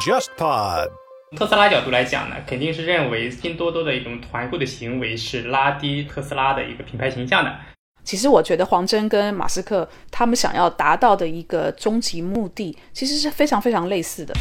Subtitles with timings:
[0.00, 0.88] JustPod。
[1.36, 7.54] 特斯拉角度来讲呢，肯定是认为拼多多的一种团购的行为是拉低特斯拉的一个品牌形象的。
[8.02, 14.34] 其实我觉得黄峥跟马斯克他们想要达到的一个终极目的，其实是非常非常类似的。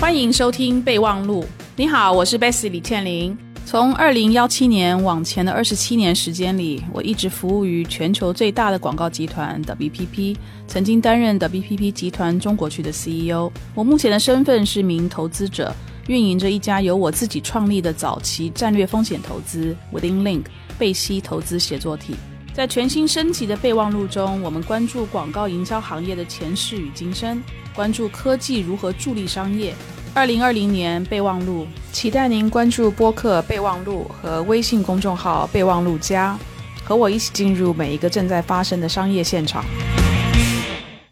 [0.00, 1.44] 欢迎收听备忘录。
[1.76, 3.45] 你好，我是 Bessy 李倩玲。
[3.66, 10.36] 从二零幺七年往前的二十七年时间里，我一直服务于全球最大的广告集团 WPP，
[10.68, 13.50] 曾经担任 WPP 集团中国区的 CEO。
[13.74, 15.74] 我目前的身份是名投资者，
[16.06, 20.44] 运营着一家由我自己创立的早期战略风险投资 Within Link
[20.78, 22.14] 贝西投资协作体。
[22.54, 27.42] 在全新升级的备忘录中，我们关注广告营销行业的前世与今生，
[27.74, 29.74] 关注科技如何助力商业。
[30.16, 36.38] 二零二零年备忘录，期待您关注播客备忘录和微信公众号备忘录加，
[36.82, 39.62] 和我一起进入每一个正在发生的商业现场。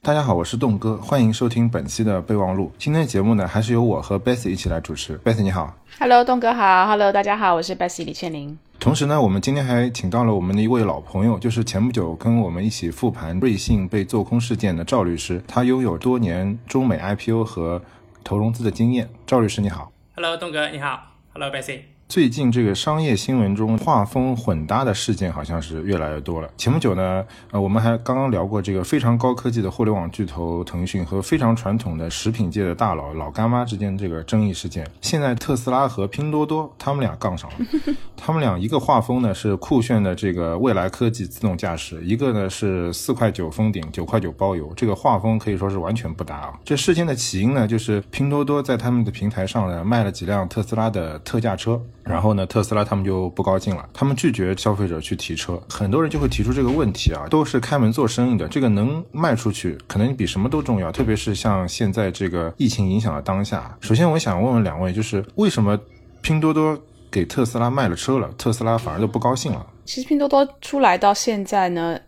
[0.00, 2.72] 大家好，我是栋哥，欢迎收听本期的备忘录。
[2.78, 5.19] 今天的节目呢，还是由我和 Bessy 一起来主持。
[5.19, 8.56] Bessy 你好，Hello，栋哥好，Hello，大家好，我是 Bessy 李倩玲。
[8.80, 17.82] 同时呢，我们今天还请到了我们的一位老朋友，就是前不久跟我们一起复盘瑞幸被做空事件的赵律师，他拥有多年中美 IPO 和
[18.25, 21.94] 投融资的经验，赵律师你好，Hello，东哥你好，Hello Bessy。
[22.06, 26.48] 最近这个商业新闻中画风混搭的事件好像是越来越多了。
[26.56, 34.86] 前不久呢，呃，我们还刚刚聊过这个非常高科技的互联网巨头腾讯和非常传统的食品界的大佬老干妈之间这个争议事件。
[35.00, 37.56] 现在特斯拉和拼多多他们俩杠上了，
[38.16, 46.52] 他们俩一个画风呢是酷炫的这个未来科技自动驾驶，一个呢是四块九封顶九块九包邮，这个画风可以说是完全不搭啊。
[46.64, 51.80] 这事件的起因呢，就是拼多多在他们的平台上呢卖了几辆特斯拉的特价车。
[52.05, 63.75] 然后呢，特斯拉他们就不高兴了，他们拒绝消费者去提车，很多人就会提出这个问题啊，都是开门做生意的，这个能卖出去，可能比什么都重要，特别是像现在这个疫情影响的当下。
[63.80, 65.78] 首先，我想问问两位，就是为什么
[66.20, 66.78] 拼多多
[67.10, 69.66] 给特斯拉卖了车了，特斯拉反而就不高兴了？
[69.86, 71.98] 其实拼多多出来到现在呢，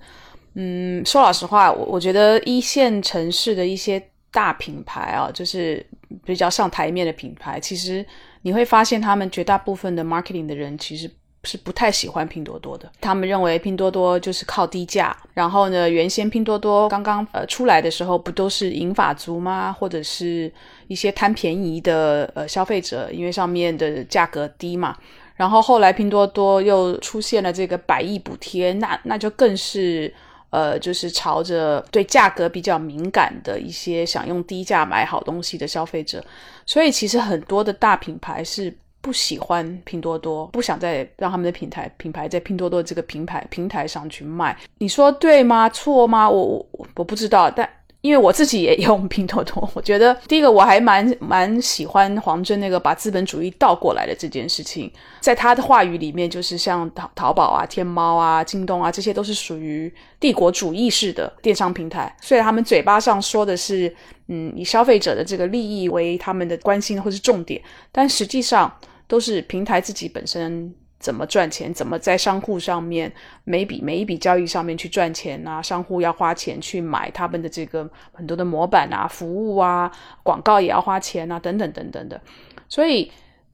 [0.55, 5.84] 嗯，说老实话，我我觉得一线城市的一些大品牌啊，就是
[6.23, 8.05] 比较上台面的品牌，其实。
[8.47, 11.11] 你会发现，他们绝大部分的 marketing 的人其实
[11.43, 12.89] 是不太喜欢拼多多的。
[13.01, 15.17] 他们认为拼多多就是靠低价。
[15.34, 19.73] 然后呢，原先拼多多刚刚呃出来的时候，不都是银发族吗？
[19.73, 20.53] 或者是
[20.87, 24.97] 一些贪便宜的呃消费者，因为上面的价格低嘛。
[25.34, 30.15] 然后后来拼多多又出现了这个百亿补贴，那那就更是。
[30.56, 36.25] 呃，就是朝着对价格比较敏感的一些想用低价买好东西的消费者，
[36.65, 44.56] 所以其实很多的大品牌是不喜欢拼多多，不想再让他们的品牌品牌在拼多多这个平台平台上去卖。
[44.78, 45.69] 你说对吗？
[45.69, 46.31] 错吗？
[46.31, 47.69] 我我我不知道，但。
[48.06, 54.89] 因为我自己也用拼多多，我觉得第一个我还蛮蛮喜欢黄峥那个把资本主义倒过来的这件事情，
[55.21, 62.15] 在他的话语里面，就是像淘淘宝啊、天猫啊、京东啊，这些都是属于帝国主义式的电商平台。
[62.22, 63.93] 虽然他们嘴巴上说的是，
[64.28, 68.72] 嗯，以消费者的这个利益为他们的关心或是重点，但实际上
[69.09, 70.72] 都是平台自己本身。
[71.06, 71.72] 怎么赚钱？
[71.72, 73.12] 怎么在商户上面
[73.44, 75.62] 每笔每一笔交易上面去赚钱啊？
[75.62, 79.89] 商户要花钱去买他们的这个很多的模板啊、服务啊、
[80.25, 82.21] 广告也要花钱啊，等等等等的。
[82.69, 83.09] 所以，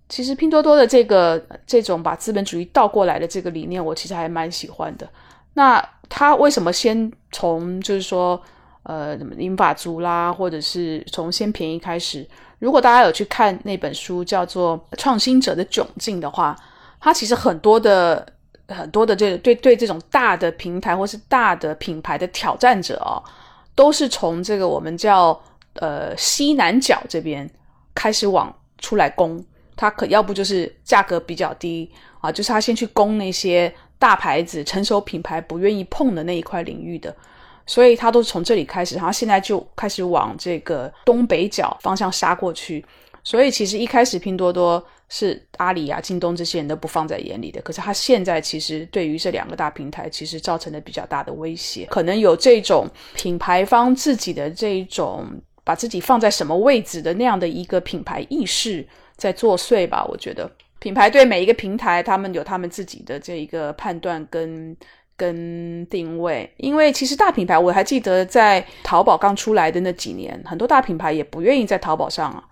[0.08, 5.06] 其实拼多多的这个这种把资本主义倒过来的这个理念，我其实还蛮喜欢的。
[5.52, 8.40] 那他为什么先从就是说
[8.84, 12.26] 呃英法族啦，或者是从先便宜开始？
[12.60, 16.56] 如果大家有去看那本书叫做《创新者的窘境》的话。
[17.02, 18.24] 它其实很多的
[18.68, 23.18] 很多的这对对这种大的平台或是大的品牌的挑战者哦，
[23.74, 25.38] 都是从这个我们叫
[25.74, 27.50] 呃西南角这边
[27.92, 29.44] 开始往出来攻。
[29.74, 37.12] 它可要不就是价格比较低啊，就是他先去攻那些大牌子、成熟品牌不愿意碰的那一块领域的，
[37.66, 42.84] 所以他都是从这里开始，然后现在就开始往这个东北角方向杀过去。
[43.24, 55.26] 所以其实一开始拼多多是阿里啊、京东这些人都不放在眼里的，可是他现在其实对于这两个大平台，其实造成了比较大的威胁，可能有这种品牌方自己的这种
[55.64, 58.82] 把自己放在什么位置的那样的一个品牌意识
[59.14, 60.02] 在作祟吧。
[60.08, 64.74] 我觉得品牌对每一个平台，他们有他们自己的这一个判断跟
[65.14, 72.42] 跟定位，因为其实大品牌我还记得在淘宝刚出来的那几年，很多大品牌也不愿意在淘宝上啊。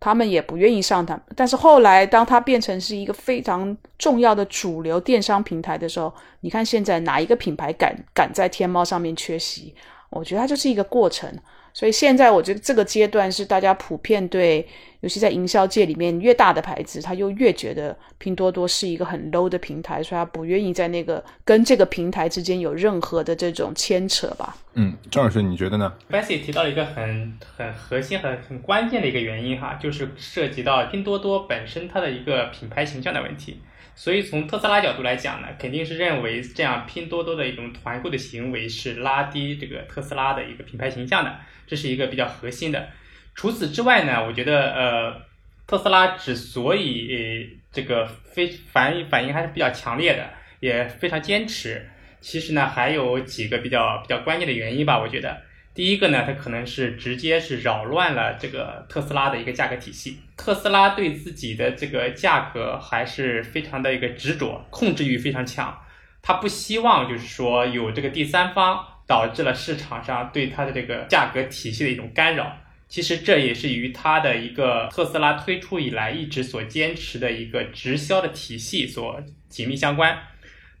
[0.00, 1.20] 他们也不愿意上它。
[1.36, 9.72] 但是后来，当它变成是一个非常重要的主流电商平台的时候，你看现在哪一个品牌敢敢在天猫上面缺席？
[10.08, 11.32] 我觉得它就是一个过程。
[11.72, 14.66] 所以现在我觉得这个阶段是大家普遍对，
[15.00, 24.56] 尤其在营销界里面，越大的牌子，他又越觉得拼多多是一个很 low 的平台，所以他不愿意在那个跟这个平台之间有任何的这种牵扯吧。
[24.74, 33.60] 嗯，张老师，你觉得呢？Bessy 提到了一个很很核心、很很关键的一个原因哈，就是涉及到拼多多本身它的一个品牌形象的问题。
[34.00, 42.88] 所以从特斯拉角度来讲呢，肯定是认为这样拼多多的一种团购的行为是拉低这个特斯拉的一个品牌形象的，这是一个比较核心的。
[43.34, 45.20] 除此之外呢，我觉得呃，
[45.66, 50.30] 特斯拉之所以这个非反应反应还是比较强烈的，
[50.60, 51.86] 也非常坚持，
[52.22, 55.42] 其实呢还有几个比较比较关键的原因吧，我觉得。
[55.72, 60.18] 第一个呢，它可能是直接是扰乱了这个特斯拉的一个价格体系。
[60.36, 65.78] 特斯拉对自己的这个价格还是非常的一个执着，控制欲非常强。
[66.22, 72.58] 他不希望就是说有这个第三方导致了市场上对它的这个价格体系的一种干扰。
[72.88, 80.18] 其实这也是与它的一个特斯拉推出以来一直所坚持的一个直销的体系所紧密相关。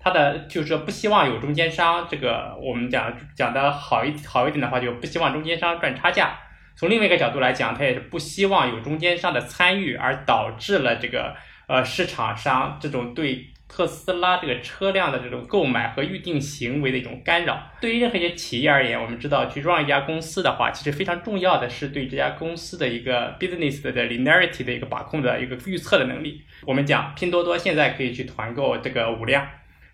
[0.02, 6.38] 他的就是说不希望有中间商，这个我们讲讲的好一好一点的话，就不希望中间商赚差价。
[6.74, 11.36] 从另外一个角度来讲，他也是不希望有中间商的参与，而导致了这个
[11.68, 17.60] 呃市场上这种对特斯拉这个车辆的这种购买和预定行为的一种干扰。
[17.82, 26.42] 对于任何一些企业而言，我们知道去 run 一家公司的话，其实非常重要的是对这家公司的一个 business 的 linearity 的一个把控的一个预测的能力。
[26.66, 29.46] 我们讲拼多多现在可以去团购这个五辆。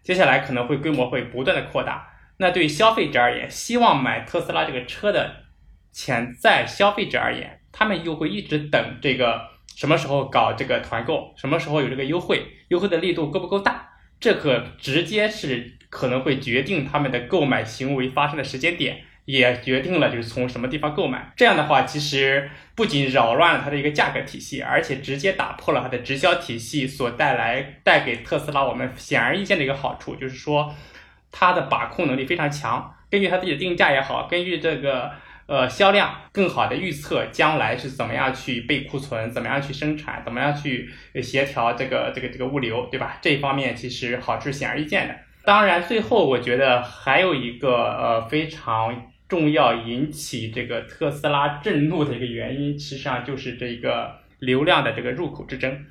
[0.06, 5.34] 接下来可能会规模会不断的扩大，那对消费者而言，希望买特斯拉这个车的
[5.90, 13.88] 潜在消费者而言，他们又会一直等这个什么时候搞这个团购，什么时候有这个优惠，优惠的力度够不够大？
[14.20, 19.05] 这可直接是可能会决定他们的购买行为发生的时间点。
[19.26, 30.73] 也决定了就是从什么地方购买，这样的话，其实不仅扰乱了它的一个价格体系，而且直接打破了它的直销体系所带来带给特斯拉我们显而易见的一个好处，就是说
[31.32, 35.11] 它的把控能力非常强，根据它自己的定价也好，根据这个
[35.46, 40.88] 呃销量，更好的预测将来是怎么样去备库存，怎么样去生产，怎么样去
[41.20, 43.19] 协调这个这个这个物流，对吧？
[43.20, 45.17] 这一方面其实好处显而易见的。
[45.44, 49.11] 当然，最后我觉得还有一个呃非常。
[49.28, 55.84] 重要引起这个特斯拉震怒的一个原因，实际上就是这一个流量的这个入口之争。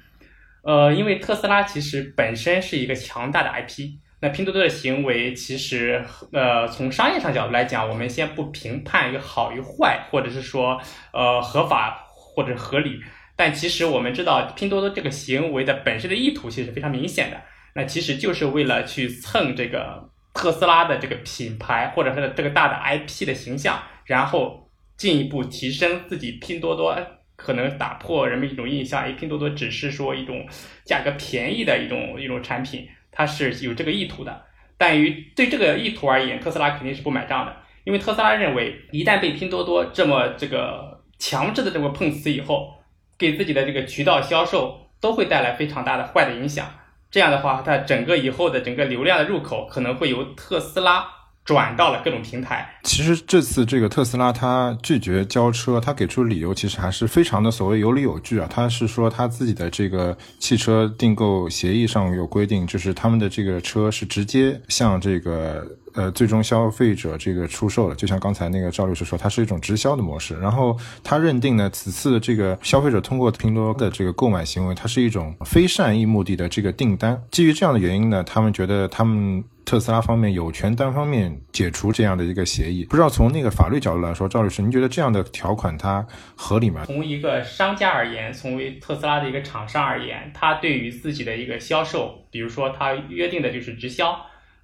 [0.63, 3.89] 呃，因为特斯拉其实本身是一个强大的 IP，
[4.21, 13.01] 那拼多多的行为其实呃从商业上角度来讲，我们先不评判一个好与坏，或者是说呃合法或者合理，
[13.35, 17.41] 但其实我们知道拼多多这个行为的本身的意图其实非常明显的，
[17.75, 20.09] 那其实就是为了去蹭这个。
[20.35, 26.95] 特斯拉的这个品牌或者它的这个大的 IP 的形象，然后进一步提升自己拼多多，
[27.35, 30.45] 可能打破人们一种印象，哎，拼多多只是说一种
[30.83, 34.43] 价格便宜的一种一种产品，它是有这个意图的。
[34.77, 37.55] 但于对这个意图而言，特斯拉肯定是不买账的，
[37.85, 42.73] 因为特斯拉认为，一旦被拼多多这么这个强制的这么碰瓷以后，
[43.17, 46.69] 给自己的这个渠道销售都会带来非常大的坏的影响。
[47.15, 51.05] 这样的话，它整个以后的整个流量的入口可能会由特斯拉
[51.45, 52.77] 转到了各种平台。
[52.83, 58.45] 其实这次这个特斯拉它拒绝交车，它给出的理由其实还是非常的所谓有理有据啊。
[58.51, 65.65] 它是说它自己的这个汽车订购协议上有规定，就是他们的这个车是直接向这个。
[65.95, 70.37] 呃，最终消费者这个出售了，就像刚才那个赵律师说，它是一种直销的模式。
[70.39, 77.21] 然后他认定呢，此次的这个消费者通过拼多多的这个购买行为，它是一种非善意目的的这个订单。
[77.31, 82.83] 基于这样的原因呢，他们觉得他们特斯拉方面有权单方面解除这样的一个协议。
[82.83, 86.83] 不知道从那个法律角度来说，赵律师，您觉得这样的条款它合理吗？
[86.85, 94.13] 从一个商家而言，从为特斯拉的一个厂商而言，他对于自己的一个销售，比如说他约定的就是直销。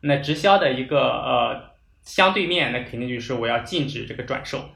[0.01, 4.69] 那直销的一个呃相对面，那肯定就是我要禁止这个转售。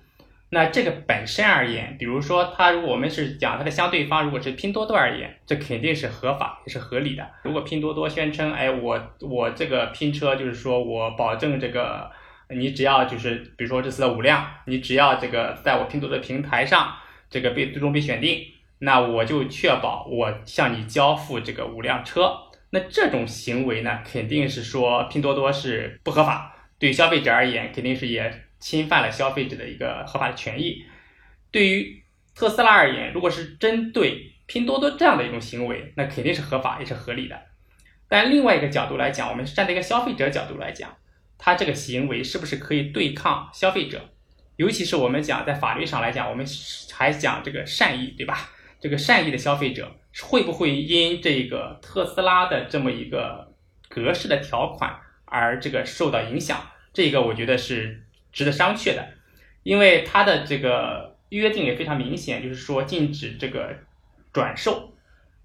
[0.52, 7.28] 那这个本身而言，比如说它如果我们是讲它的相对方，如果是拼多多而言，这肯定是合法也是合理的。
[7.44, 12.10] 如果拼多多宣称，哎，我我这个拼车就是说我保证这个，
[12.50, 16.94] 你只要就是比如说这次的五辆，你只要这个在我拼多多平台上
[17.30, 18.46] 这个被最终被选定，
[18.80, 22.32] 那我就确保我向你交付这个五辆车。
[22.76, 30.84] 那这种行为呢，肯定是说拼多多是不合法，对消费者而言，肯定是也侵犯了消费者的一个合法的权益。
[31.52, 32.04] 对于
[32.36, 37.42] 特斯拉而言，如果是针对拼多多这样的一种行为，那肯定是合法也是合理的。
[38.10, 40.94] 但另外一个角度来讲，我们站在一个消费者角度来讲，
[41.38, 44.10] 他这个行为是不是可以对抗消费者？
[44.58, 46.46] 尤其是我们讲在法律上来讲，我们
[46.92, 48.52] 还讲这个善意，对吧？
[48.82, 53.54] 这个善意的消费者会不会因这个特斯拉的这么一个
[53.90, 56.60] 格式的条款而这个受到影响？
[56.94, 59.08] 这个我觉得是值得商榷的，
[59.64, 63.76] 因为它的这个约定也非常明显，就是说禁止这个
[64.32, 64.94] 转售，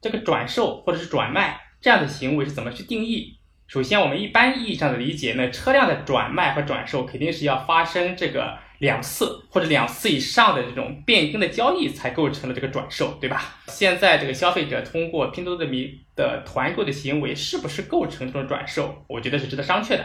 [0.00, 3.38] 这个转售或者是转卖这样的行为是怎么去定义？
[3.66, 8.58] 首先，我们一般意义上的理解，呢，车辆的转卖和转售肯定是要发生这个。
[8.80, 13.58] 两次或者两次以上的这种变更的交易才构成了这个转售，对吧？
[13.68, 19.04] 现在这个消费者通过拼多多的米的团购的行为，是不是构成这种转售？
[19.06, 20.04] 我觉得是值得商榷的。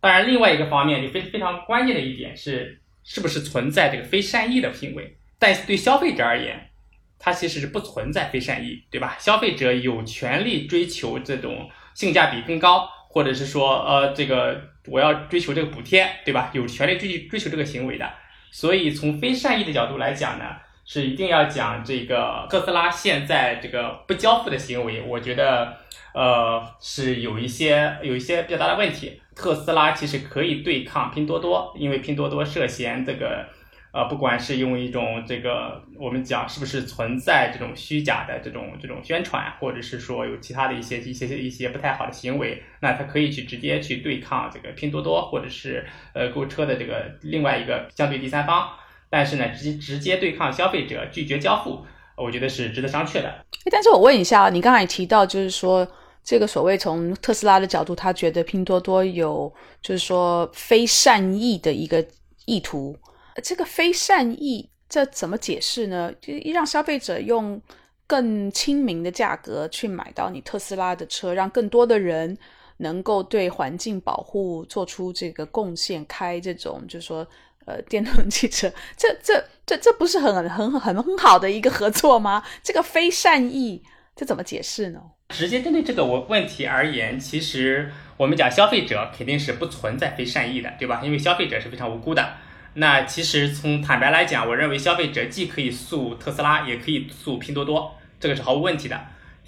[0.00, 5.16] 当然，另外一个方面，就非非常关键的一点是，是不是存在这个非善意的行为？
[5.38, 6.70] 但对消费者而言，
[7.18, 9.16] 它其实是不存在非善意，对吧？
[9.18, 12.88] 消费者有权利追求这种性价比更高。
[13.10, 16.50] 或者是说，呃，这个我要追求这个补贴，对吧？
[16.52, 18.08] 有权利追追求这个行为的。
[18.50, 20.44] 所以从非善意的角度来讲呢，
[20.84, 25.76] 是一定要讲这个特斯拉现在这个不交付的行为，我觉得，
[26.14, 29.20] 呃，是有一些有一些比较大的问题。
[29.34, 33.46] 特斯拉其实可以对抗拼多多，因为拼多多涉嫌这个。
[33.90, 48.68] 呃，不管是用一种这个，我们讲是不是存在这种虚假的这种这种宣传，或者是说有其他的一些一些一些不太好的行为，那他可以去直接去对抗这个拼多多，或者是呃购车的这个另外一个相对第三方。
[49.08, 51.82] 但是呢，直接直接对抗消费者拒绝交付，
[52.14, 53.42] 我觉得是值得商榷的。
[53.70, 55.88] 但是我问一下，你刚才提到就是说
[56.22, 62.06] 这个所谓从特斯拉的角度，他觉得拼多多有就是说非善意的一个
[62.44, 62.94] 意图。
[63.40, 66.12] 这个非善意，这怎么解释呢？
[66.20, 67.60] 就让消费者用
[68.06, 72.36] 更亲民的价格去买到你特斯拉的车，让更多的人
[72.78, 77.26] 能够对环境保护做出这个贡献，开这种就是说
[77.66, 82.42] 呃电动汽车，这这这这不是很很很很好的一个合作吗？
[82.62, 83.82] 这个非善意，
[84.16, 85.00] 这怎么解释呢？
[85.28, 91.02] 直接针对这个我问题而言，其实我们讲消费者肯定是不存在非善意的，对吧？
[91.04, 92.36] 因为消费者是非常无辜的。
[92.78, 99.00] 那其实从坦白来讲，我认为消费者既可以诉特斯拉，也可以诉拼多多，这个是毫无问题的，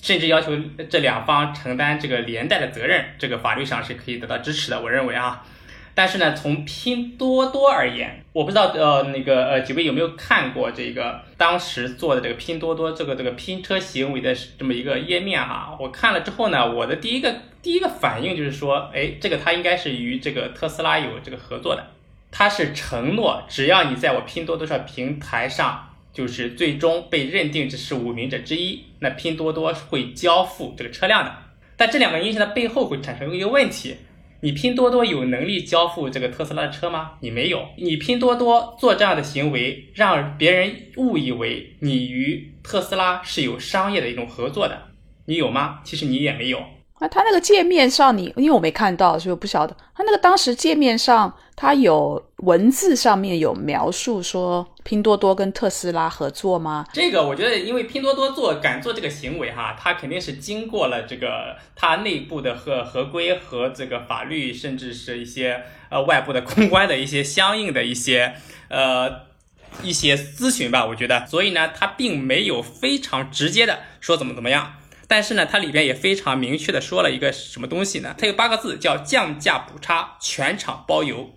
[0.02, 0.52] 甚至要求
[0.90, 4.82] 这两方承担这个连带的责任，这个法律上是可以得到支持的。
[4.82, 5.46] 我认为啊，
[5.94, 15.76] 但是呢，从拼多多而言，我不知道呃那个呃几位有没有看过这个当时做的这个拼多多这个这个拼车行为的这么一个页面哈？
[15.78, 17.32] 我看了之后呢，我的第一个
[17.62, 21.86] 第一个反应就是说，哎，这个它应该是与这个特斯拉有这个合作的。
[22.30, 31.34] 他是承诺，只要你在我拼多多上平台上，就是最终被认定这是无名者之一，那拼多多会交付这个车辆的。
[31.76, 33.96] 但这两个因素的背后会产生一个问题：
[34.42, 37.12] 你拼多多有能力交付这个特斯拉的车吗？
[37.20, 37.68] 你没有。
[37.76, 44.88] 你拼多多做这样的行为，让别人误以为你与特斯拉是有商业的一种合作的，
[45.26, 45.80] 你有吗？
[45.84, 46.62] 其实你也没有。
[47.00, 49.74] 那他那个界面上，你因为我没看到，所以我不晓得。
[49.94, 56.86] 他那个当时界面上，他有文字上面有描述说拼多多跟特斯拉合作吗？
[56.92, 68.34] 这个我觉得，因为拼多多做敢做这个行为哈，他肯定是经过了这个他内部的合合规和这个法律，甚至是一些呃外部的公关的一些相应的一些
[68.68, 69.22] 呃
[69.82, 70.84] 一些咨询吧。
[70.84, 74.74] 我觉得，所以呢，他并没有非常直接的说怎么怎么样。
[75.10, 78.14] 但是呢，它里边也非常明确的说了一个什么东西呢？
[78.16, 81.28] 它有八个字，叫降价补差，全场包邮。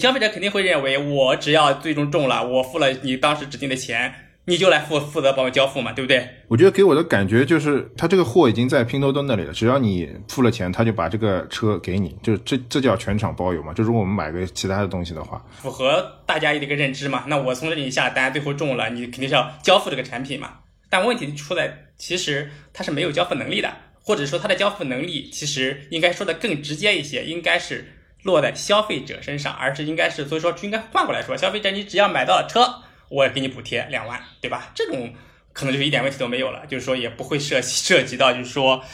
[0.00, 4.12] 消费者肯定会认为，我只要最终中了，我付了你当时指定的钱，
[4.44, 6.28] 你就来负负责帮我交付嘛，对不对？
[6.48, 13.72] 我觉得给我的感觉就是，他这个货已经在拼多多那里了，只要你付了钱，他就把这个车给你，就这这叫全场包邮嘛。
[13.72, 17.24] 就如果我们买个其他的东西的话，符合大家的一个认知嘛。
[17.28, 20.58] 那我从这里下单，最后中了，你肯定是要交付这个产品嘛。
[20.92, 34.70] 但问题出在，其实他是没有交付能力的，或者说他的交付能力其实应该说的更直接一些，应该是落在消费者身上，而是应该是，所以说应该换过来说，消费者你只要买到了车，我也给你补贴两万，对吧？
[34.74, 35.14] 这种
[35.54, 38.84] 可能就是一点问题都没有了，就是说也不会涉涉及到就是说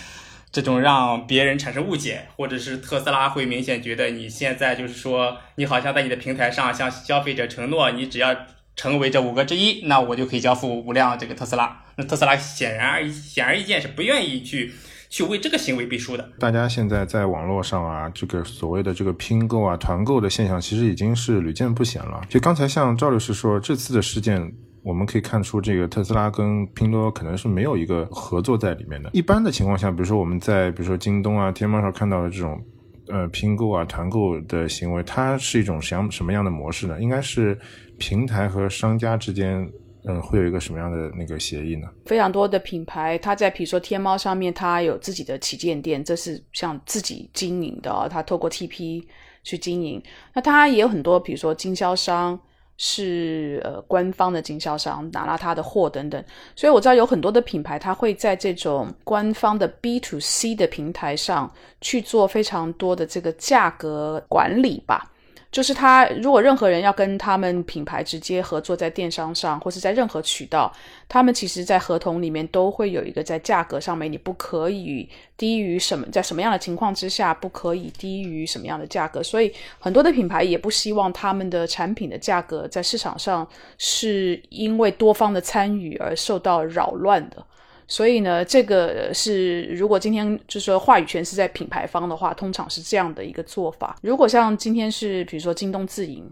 [0.53, 8.37] 这种让别人产生误解，或者是特斯拉会明显觉得你现在就是说你好像在你的平台上向消费者承诺，你只要。
[8.79, 11.83] 成为这五个之一，那我就可以交付五辆这个特斯拉。
[11.99, 14.73] 那特斯拉显然而显而易见是不愿意去
[15.11, 16.31] 去为这个行为背书的。
[16.39, 22.21] 大家现在在网络上啊，这个所谓的这个拼购啊、团购的现象，其实已经是屡见不鲜了。
[22.29, 24.41] 就刚才像赵律师说，这次的事件
[24.85, 29.11] 我们可以看出，这个特斯拉跟拼多多可能是没有一个合作在里面的。
[29.13, 32.65] 一般的情况下，比如说我们在比如说京东啊、天猫上看到的这种
[33.09, 37.01] 呃拼购啊、团购的行为，它是一种什什么样的模式呢？
[37.01, 37.59] 应该是
[37.99, 39.69] 平台和商家之间，
[40.05, 41.89] 嗯，会有一个什么样的那个协议呢？
[42.07, 49.05] 非常多的品牌，它在比如说天猫上面，它有自己的旗舰店，这是像自己经营的，它透过 TP
[49.43, 50.03] 去经营。
[50.35, 52.39] 那它也有很多，比如说经销商。
[52.81, 56.25] 是呃，官方的经销商拿了他的货等等，
[56.55, 65.11] 所以我知道有很多的品牌，它会在这种官方的 B to C 的平台上去做非常多的这个价格管理吧。
[65.51, 70.71] 就是他，如果任何人要跟他们品牌直接合作，在电商上或是在任何渠道，
[71.09, 79.23] 他们其实，在合同里面都会有一个在价格上面，你不可以低于什么，在什么样的情况之下不可以低于什么样的价格。
[79.23, 87.43] 所以，很多的品牌也不希望他们的产品的价格在市场上是因为多方的参与而受到扰乱的。
[87.91, 93.97] 所以呢，这个是如果今天就是说话语权是在品牌方的话，通常是这样的一个做法。
[94.03, 96.31] 如果像今天是比如说京东自营，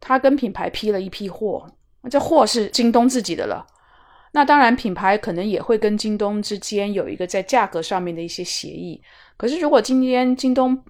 [0.00, 1.66] 他跟品牌批了一批货，
[2.08, 3.66] 这货是京东自己的了，
[4.32, 9.02] 那当然品牌可能也会跟京东之间有一个在价格上面的一些协议。
[9.36, 10.80] 可是如果今天京东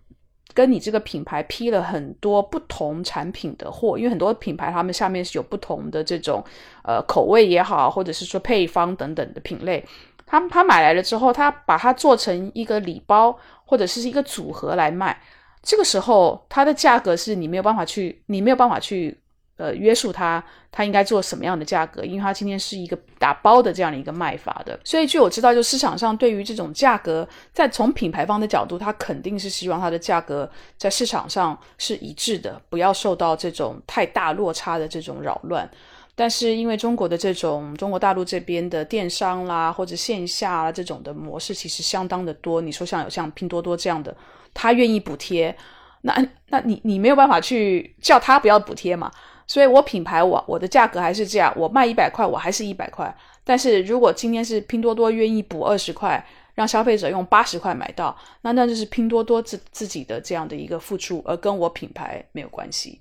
[0.56, 6.42] 跟你这个品牌批了很多不同产品的货，因为很多品牌他们下面是有不同的这种
[6.82, 9.84] 呃口味也好，或者是说配方等等的品类，
[10.24, 15.20] 他他买来了之后，他把它做成一个礼包或者是一个组合来卖，
[15.62, 19.20] 这个时候它的价格是你没有办法去，你没有办法去。
[19.56, 22.04] 呃，约束他，他应该做什么样的价格？
[22.04, 35.68] 因为他今天是一个打包的这样的一个卖法的，所以据我知道，就市场上对于这种价格，在从品牌方的角度，他肯定是希望它的价格在市场上是一致的，不要受到这种太大落差的这种扰乱。
[36.14, 42.60] 但是因为中国的这种中国大陆这边的电商啦，或者线下这种的模式，其实相当的多。
[42.60, 44.14] 你说像有像拼多多这样的，
[44.54, 45.54] 他愿意补贴，
[46.02, 49.10] 那那你你没有办法去叫他不要补贴嘛？
[49.46, 53.14] 所以我品牌我我的价格还是这样，我卖一百块，我还是一百块。
[53.44, 62.98] 但是如果今天是拼多多愿意补二十块，让消费者用八十块买到，那那就是拼多多自自己的这样的一个付出，而跟我品牌没有关系。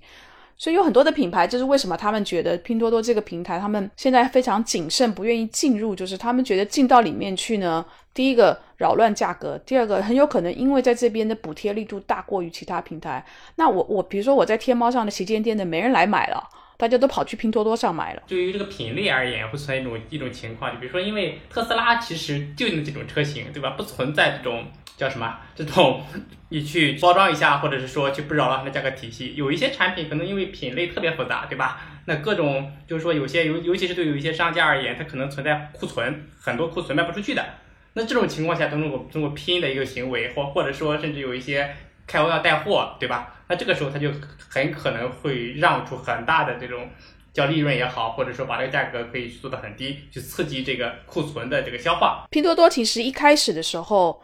[0.58, 7.84] 所以有很多的品牌，就是为什么他们觉得拼多多这个平台，他们现在非常谨慎，不愿意进入，就是他们觉得进到里面去呢，
[8.16, 13.22] 第一个扰乱价格，第二个很有可能因为在这边的补贴力度大过于其他平台。
[13.56, 16.42] 那我我比如说我在天猫上的旗舰店的没人来买了，
[16.78, 18.22] 大家都跑去拼多多上买了。
[18.26, 23.70] 对于这个品类而言，会存在一种一种情况，就比如说因为特斯拉其实就那几种车型，对吧？
[23.76, 24.64] 不存在这种。
[24.96, 25.36] 叫什么？
[25.54, 26.00] 这种
[26.48, 29.34] 你去包装一下，或者是说去不扰乱它的价格体系。
[29.36, 31.82] 有一些产品可能因为品类特别复杂，对吧？
[32.06, 37.44] 那各种就是说有些尤尤其是对有一些商家而言，它可能存在库存，很多库存卖不出去的。
[37.96, 41.74] 那这种情况下，通过通过拼的一个行为，或或者说甚至有一些
[42.06, 43.34] 开玩笑带货，对吧？
[43.48, 44.10] 那这个时候他就
[44.50, 46.90] 很可能会让出很大的这种
[47.32, 52.26] 叫利润也好，或者说把这个价格可以做得很低，去刺激这个库存的这个消化。
[52.30, 54.22] 拼多多其实一开始的时候。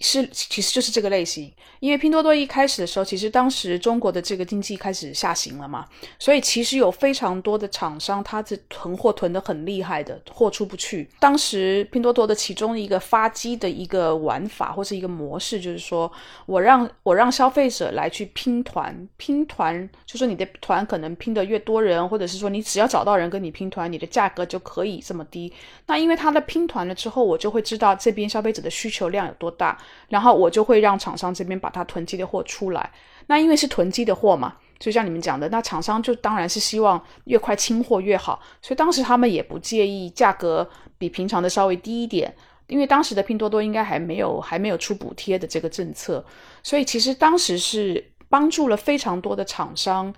[0.00, 1.52] 是，其实就是这个类型。
[1.80, 5.84] 因为拼多多一开始的时候，其实当时中国的这个经济开始下行了嘛，
[6.18, 11.08] 所以其实有非常多的厂商，他是囤货囤的很厉害的，货出不去。
[11.18, 16.10] 当时拼多多的其中一个发机的一个玩法或是一个模式，就是说
[16.46, 25.52] 我让我让消费者来去拼团，拼团就说你的团可能拼的越多人，或者是说你只要找到人跟你拼团，你的价格就可以这么低。
[25.86, 29.76] 那因为他的拼团了之后，我就会知道这边消费者的需求量有多大。
[30.08, 32.90] 然后我就会让厂商这边把它囤积的货出来，
[33.26, 42.34] 那因为是囤积的货嘛，就像你们讲的，那厂商就当然是希望越快清货越好，所以当时他们也不介意价格比平常的稍微低一点，
[42.66, 46.24] 因为当时的拼多多应该还没有还没有出补贴的这个政策，
[46.62, 50.12] 所以其实当时是帮助了非常多的厂商，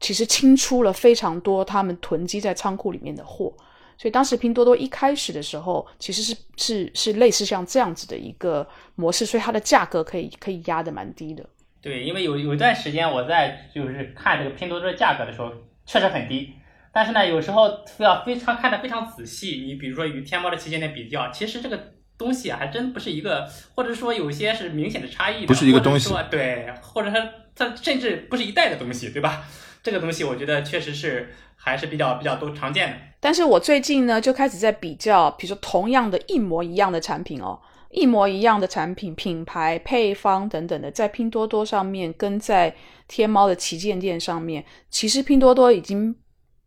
[0.00, 3.52] 其实清出了非常多他们囤积在仓库里面的货。
[3.96, 11.44] 所以当时拼多多一开始的时候，其实是是是类似像这样子的一个模式，所以它的价格可以可以压的蛮低的。
[11.80, 15.52] 对，因为有有一段时间我在就是看这个拼多多的价格的时候，
[15.86, 16.54] 确实很低。
[16.92, 26.14] 但是呢，有时候要非常看的非常仔细，你比如说与天猫的旗舰店比较，其实这个东西啊，还真不是一个，或者说有些是明显的差异的，不是一个东西。
[26.30, 29.44] 对，或者它它甚至不是一代的东西，对吧？
[29.82, 32.96] 这个东西我觉得确实是还是比较比较多常见的。
[33.24, 37.58] 但是我最近呢，就开始在比较，比如说同样的一模一样的产品哦，
[37.88, 42.76] 一模一样的产品、品牌、配方等等的，在拼多多上面跟在
[43.08, 46.14] 天猫的旗舰店上面，其实拼多多已经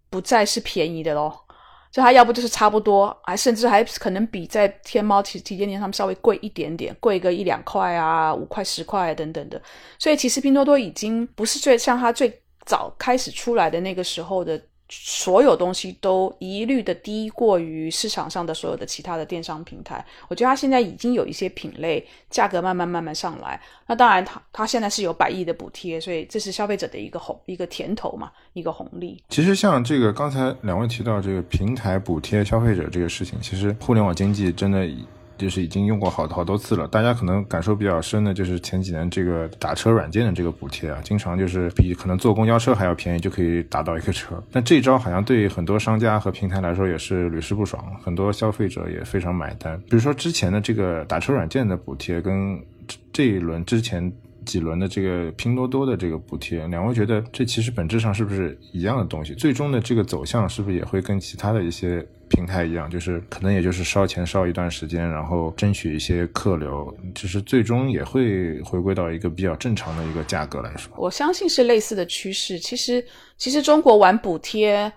[0.09, 1.31] 不再是便宜的喽。
[1.91, 9.61] 就它要不就是差不多，还甚至还可能比在天猫旗旗舰店上面稍微贵一点点，贵个一两块啊，五块十块等等的。
[9.99, 14.59] 所以其实拼多多已经不是最像它最早开始出来的那个时候的。
[14.89, 23.59] 所有东西都一律的低过于市场上的所有的其他的电商平台，我觉得它现在已经有一些品类价格慢慢慢慢上来。
[23.85, 29.21] 那当然，它它现在是有百亿的补贴，所以这是消费者的一个红一个甜头嘛，一个红利。
[29.29, 34.87] 其实像这个刚才两位提到这个平台补贴消费者这个事情，其实互联网经济真的。
[35.37, 44.41] 就是已经用过好好多次了，大家可能感受比较深的就是前几年这个打车软件的这个补贴啊，经常就是比可能坐公交车还要便宜就可以打到一个车。
[44.51, 49.77] 但这招好像对很多商家和平台来说也是屡试不爽，很多消费者也非常买单。
[49.81, 52.59] 比如说之前的这个打车软件的补贴，跟
[53.11, 54.11] 这一轮之前
[54.47, 59.35] 几轮的这个拼多多的这个补贴，两位觉得这其实本质上是不是一样的东西？
[59.35, 62.03] 最终的这个走向是不是也会跟其他的一些？
[62.29, 70.91] 平台一样，就是可能也就是烧钱烧一段时间，然后争取一些客流，就是最终也会回归到一个比较正常的一个价格来说。
[70.97, 72.59] 我相信是类似的趋势。
[72.59, 73.01] 其实，
[73.37, 74.91] 其实中国玩补贴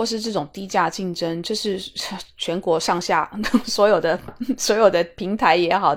[0.00, 1.78] 或是这种低价竞争，这是
[2.38, 3.30] 全国上下
[3.66, 4.18] 所有的
[4.56, 5.94] 所有的平台也好，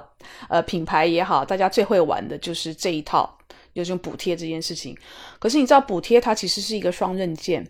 [0.50, 3.34] 呃，品牌也好，大家最会玩的就是这一套，
[3.74, 4.94] 就是用补贴这件事情。
[5.40, 7.66] 可是你知道，补贴它其实是一个双刃剑。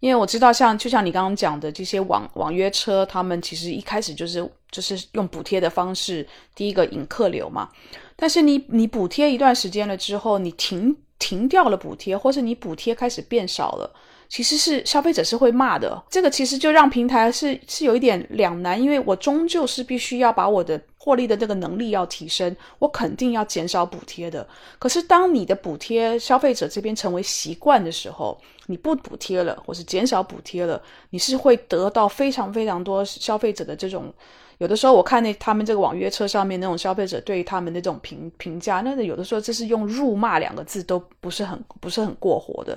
[0.00, 7.70] 因为我知道，像就像你刚刚讲的这些网网约车，他们其实一开始就是就是用补贴的方式，第一个引客流嘛。
[8.16, 13.94] 但是你你补贴一段时间了之后，你停停掉了补贴，或是你补贴开始变少了，
[14.28, 16.02] 其实是消费者是会骂的。
[16.10, 24.46] 这个其实就让平台是是有一点两难，因为我终究是必须要把我的获利的这个能力要提升，我肯定要减少补贴的。
[24.78, 28.36] 可是当你的补贴消费者这边成为习惯的时候，
[28.66, 34.12] 你不补贴了，或是减少补贴了，你是会得到非常非常多消费者的这种。
[34.58, 42.76] 有的时候我看那他们这个网约车上面那种消费者对他们的这种评评价，那有的时候这是用辱骂两个字都不是很不是很过火的。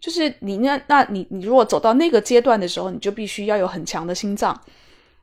[0.00, 4.58] 就是你那那你你如果走到那个阶段的时候，你就必须要有很强的心脏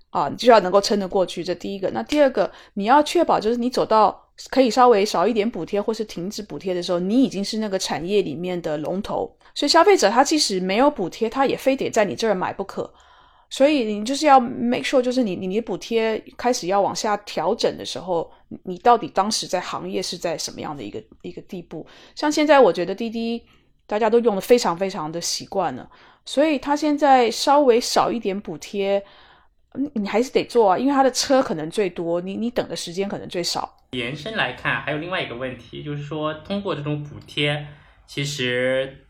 [0.09, 1.43] 啊，你就要能够撑得过去。
[1.43, 9.33] 这第一个，那第二个你要确保就是你走到可以稍微少一点补贴或是停止补贴的时候，你已经是那个产业里面的龙头。
[9.53, 12.93] 所以消费者他即使没有补贴，他也非得在你这儿买不可。
[13.49, 18.29] 所以你就是要 make sure，就是你你你补贴开始要往下调整的时候，
[18.63, 21.85] 你到底当时在行业是在什么样的一个一个地步？
[22.15, 23.41] 像现在我觉得滴滴
[23.87, 25.89] 大家都用的非常非常的习惯了，
[26.25, 29.03] 所以他现在稍微少一点补贴，
[29.93, 33.77] 你还是得做啊，因为他的车可能最多，你你等的时间可能最少。
[33.91, 37.67] 延伸来看，还有另外一个问题，就是说通过这种补贴，
[38.05, 39.01] 其实。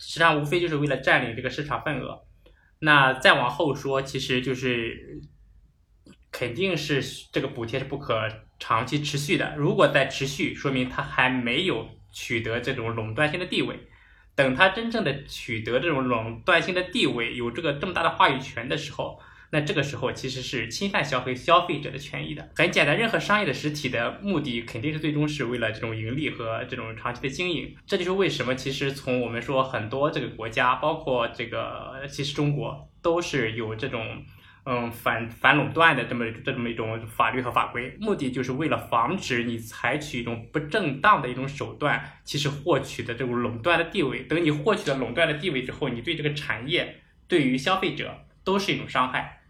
[0.00, 2.22] 实际上无非就是为了占领这个市场份额，
[2.78, 5.20] 那再往后说，其实就是
[6.30, 8.28] 肯定是这个补贴是不可
[8.60, 9.56] 长期持续的。
[9.56, 13.87] 如果在持续，说明它还没有取得这种垄断性的地位。
[14.38, 19.18] 等它真正的取得这种垄断性的地位，有这个这么大的话语权的时候。
[19.50, 22.50] 那这个时候其实是侵犯消费消费者的权益的。
[22.54, 27.74] 很简单，任何商业的实体的目的肯定是最终是为了这种盈利和这种长期的经营。
[27.86, 34.22] 这就是为什么其实从我们说很多这个国家，包括这个其实中国都是有这种
[34.70, 44.24] 嗯反反垄断的这么这么一种法律和法规，目的就是为了防止你采取一种不正当的一种手段，其实获取的这种垄断的地位。
[44.24, 49.40] 等你获取了垄断的地位之后，你对这个产业对于消费者都是一种伤害。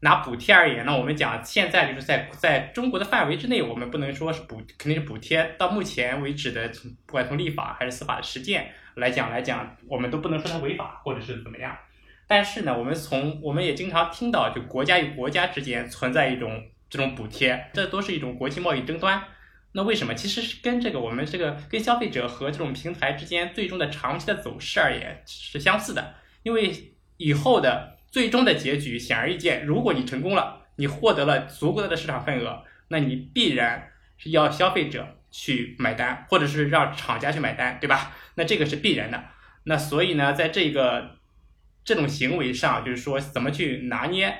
[0.00, 5.54] 拿补贴而言，呢我们讲现在就是在在中国的范围之内，我们不能说是补，肯定是补贴。
[5.56, 6.68] 到目前为止的，
[7.06, 11.76] 不管从立法还是司法的实践来讲来讲，我们都不能说它违法或者是怎么样。
[12.26, 19.22] 但是呢，我们从我们也经常听到，就国家与国家之间存在一种这种补贴，这都是一种国际贸易争端。
[19.72, 20.14] 那为什么？
[20.14, 26.72] 其实是跟这个我们这个跟消费者和这种平台之间最终的长期的走势而言是相似的，因为
[27.16, 27.94] 以后的。
[28.08, 38.16] 最终的结局显而易见，如果你成功了，你获得了足够的市场份额，那你必然是要消费者去买单，或者是让厂家去买单，对吧？
[38.36, 39.22] 那这个是必然的。
[39.64, 41.15] 那所以呢，在这个
[41.86, 44.36] 这种行为上，就是说怎么去拿捏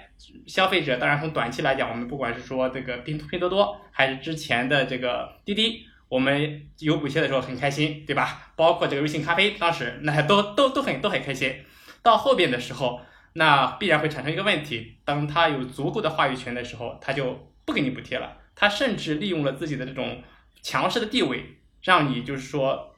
[0.47, 0.99] 消费者？
[0.99, 8.53] 当然，从短期来讲，我们不管是说这个拼拼多多，还是之前的这个滴滴，我们有补贴的时候很开心，对吧？
[8.55, 11.55] 包括这个瑞幸咖啡，当时那都都都很都很开心。
[12.03, 13.01] 到后边的时候。
[13.39, 18.35] 那必然会产生一个问题，当他有足够的话语权的时候，他就不给你补贴了。
[18.55, 20.23] 他甚至利用了自己的这种
[20.63, 22.95] 强势的地位，让你就是说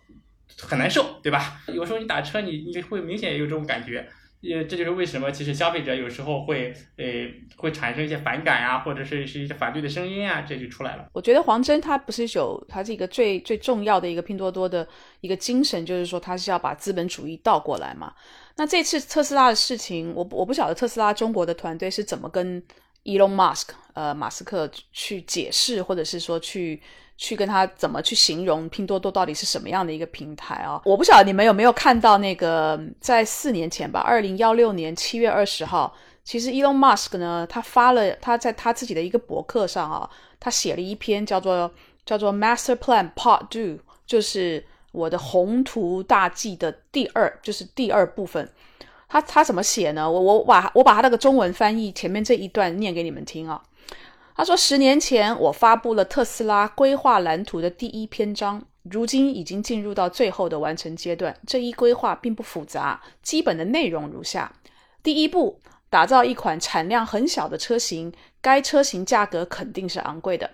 [0.60, 1.60] 很难受，对吧？
[1.66, 4.08] 有时候你打车，你你会明显有这种感觉，
[4.40, 7.04] 呃，这就是为什么其实消费者有时候会呃
[7.56, 11.08] 会产生一些反感啊，或者是是一些反对的声音啊，这就出来了。
[11.12, 14.86] 我觉得黄峥他不是有他是一个最最重要的一个拼多多的
[15.20, 18.12] 一个精神，就是说他是要把资本主义倒过来嘛。
[18.56, 22.62] 那这次特斯拉的事情，我我不晓得特斯拉中国的团队是怎么跟
[23.04, 26.80] Elon Musk 呃马斯克去解释，或者是说去。
[27.18, 30.80] 去跟他怎么去形容拼多多到底是什么样的一个平台啊？
[30.84, 41.70] 我不晓得你们有没有看到那个在四年前吧，二零幺六年七月二十号，其实 Elon Musk 呢，他发了他在他自己的一个博客上啊，他写了一篇叫做
[42.06, 48.48] 叫做 Master Plan Part Two，就是我的宏图大计的第二，就是第二部分。
[49.08, 50.08] 他他怎么写呢？
[50.08, 53.60] 我我把我把他那个中文翻译前面这一段念给你们听啊。
[54.38, 61.36] 他说：“十年前，我发布了特斯拉规划蓝图的第一篇章，如今已经进入到最后的完成阶段。
[61.44, 64.54] 这一规划并不复杂，基本的内容如下：
[65.02, 65.58] 第一步，
[65.90, 70.46] 打造一款产量很小的车型，该车型价格肯定是昂贵的；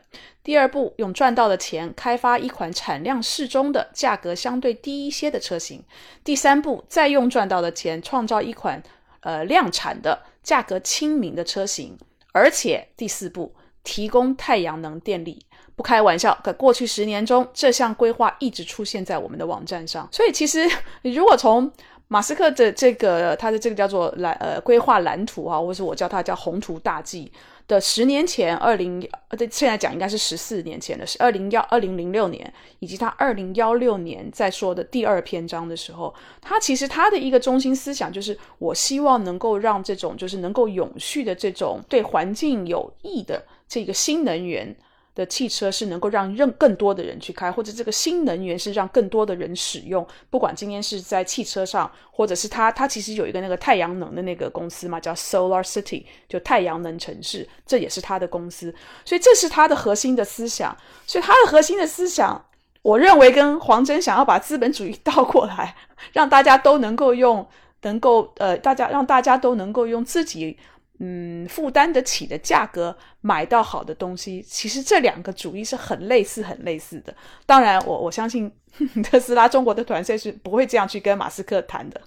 [0.42, 5.80] 第二步，用赚到的钱开发一款产量适中的、价格相对低一些的车型；
[6.24, 8.82] 第三步，再用赚到的钱创造一款
[9.20, 11.98] 呃量产的、价格亲民的车型；
[12.32, 15.38] 而且第四步。”提供太阳能电力，
[15.76, 20.08] 不开玩笑，在过去十年中，这项规划一直出现在我们的网站上。
[20.10, 20.68] 所以，其实
[21.02, 21.70] 如果从
[22.08, 27.32] 马斯克的这个他的这个叫做蓝呃规划蓝图啊，或者我叫它叫宏图大计
[27.66, 43.42] 的十年前，二零呃对现在讲应该是十四年前的是二零幺二零零六年，以及他二零幺六年在说的第二篇章的时候，他其实他的一个中心思想就是，我希望能够让这种就是能够永续的这种对环境有益的。
[43.74, 44.72] 这个新能源
[45.16, 50.06] 的汽车是能够让更更多的人去开，或者这个新能源是让更多的人使用。
[50.30, 58.72] 不管今天是在汽车上，或者是它，它其实有一个那个太阳能的那个公司嘛，叫 Solar City，就太阳能城市，这也是它的公司。
[59.04, 60.76] 所以这是它的核心的思想。
[61.04, 62.44] 所以它的核心的思想，
[62.82, 65.74] 我认为跟黄峥想要把资本主义倒过来，
[66.12, 67.44] 让大家都能够用，
[67.82, 70.56] 能够呃，大家让大家都能够用自己。
[71.00, 77.14] 嗯，负担得起的价格买到好的东西，其实这两个主意是很类似、很类似的。
[77.46, 78.50] 当然，我我相信
[79.02, 82.00] 特斯拉中国的团队是不会这样去跟马斯克谈的。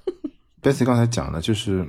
[0.62, 1.86] 贝斯刚才讲的就是。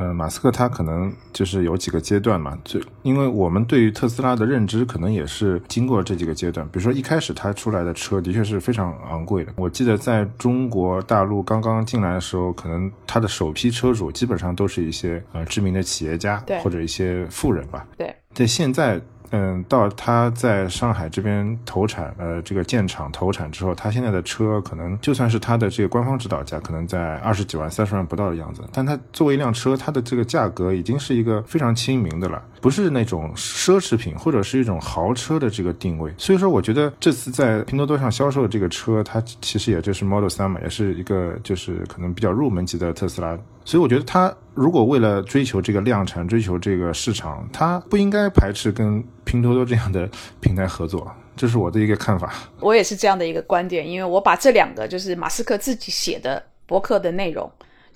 [0.00, 6.66] 呃，马斯克他可能就是有几个阶段嘛，就因为我们对于特斯拉的认知可能也是经过这几个阶段。
[6.68, 17.86] 比如说一开始他出来的车的确是非常昂贵的，我记得在中国大陆刚刚进来的时候，可能他的首批车主基本上都是一些呃知名的企业家或者一些富人吧。
[17.98, 19.00] 对，在现在。
[19.30, 28.62] 嗯，到他在上海这边投产，呃，这个建厂投产之后，他现在的车可能就算是他的这个官方指导价，可能在二十几万、三十万不到的样子。
[28.72, 36.12] 但它作为一辆车，它的这个价格已经是一个非常亲民的了，不是那种奢侈品或者是一种豪车的这个定位。
[36.18, 43.38] 所以说，我觉得这次在拼多多上销售的这个车，它其实也就是 Model 三嘛，也是一个就是可能比较入门级的特斯拉。
[43.64, 50.08] 所以我觉得他如果为了追求这个量产、追求这个市场，他不应该排斥跟拼多多这样的
[50.40, 52.32] 平台合作，这是我的一个看法。
[52.58, 57.50] 我也是这样的一个观点，因为我把这两个就是马斯克自己写的博客的内容，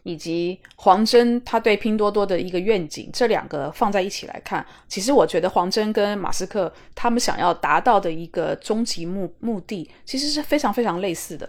[0.04, 11.48] 以及黄峥他对拼多多的一个愿景，这两个放在一起来看，其实我觉得黄峥跟马斯克他们想要达到的一个终极目目的，其实是非常非常类似的。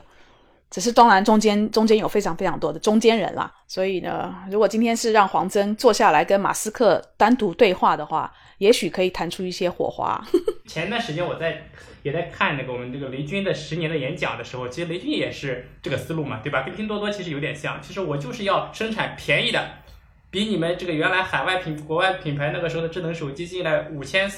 [0.71, 10.21] 只是当然，中间中间有非常非常多的中间人啦，所以呢，如果今天是让黄峥坐下来跟马斯克单独对话的话，也许可以弹出一些火花。
[10.67, 11.67] 前段时间我在
[12.01, 16.63] 也在看那个我们这个雷军的十年的演讲的时候，其实雷军也是这个思路嘛，对吧？
[16.63, 19.63] 跟拼多多其实有点像，其实我就是要生产便宜的，
[20.29, 24.29] 比你们这个原来海外品国外品牌那个时候的智能手机进来五千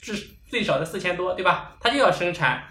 [0.00, 0.14] 至
[0.48, 1.76] 最少的四千多，对吧？
[1.78, 2.64] 他就要生产